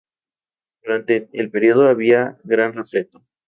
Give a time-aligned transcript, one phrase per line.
[0.83, 3.23] Durante todo el período había gran repleto.